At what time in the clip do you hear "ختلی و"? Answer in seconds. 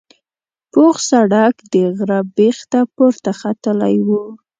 3.39-4.07